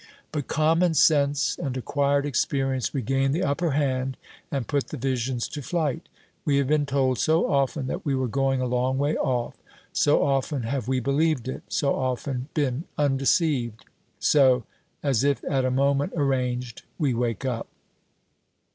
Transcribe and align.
But 0.31 0.47
common 0.47 0.95
sense 0.95 1.59
and 1.61 1.77
acquired 1.77 2.25
experience 2.25 2.91
regain 2.91 3.33
the 3.33 3.43
upper 3.43 3.69
hand 3.73 4.17
and 4.49 4.65
put 4.67 4.87
the 4.87 4.97
visions 4.97 5.47
to 5.49 5.61
flight. 5.61 6.09
We 6.43 6.57
have 6.57 6.65
been 6.65 6.87
told 6.87 7.19
so 7.19 7.47
often 7.47 7.85
that 7.85 8.03
we 8.03 8.15
were 8.15 8.27
going 8.27 8.61
a 8.61 8.65
long 8.65 8.97
way 8.97 9.15
off, 9.15 9.53
so 9.93 10.23
often 10.25 10.63
have 10.63 10.87
we 10.87 10.99
believed 10.99 11.47
it, 11.47 11.61
so 11.69 11.93
often 11.95 12.49
been 12.55 12.85
undeceived! 12.97 13.85
So, 14.17 14.63
as 15.03 15.23
if 15.23 15.43
at 15.43 15.65
a 15.65 15.69
moment 15.69 16.13
arranged, 16.15 16.81
we 16.97 17.13
wake 17.13 17.45
up. 17.45 17.67